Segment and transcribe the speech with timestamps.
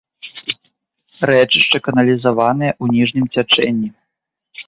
[1.31, 3.89] Рэчышча каналізаванае ў ніжнім цячэнні.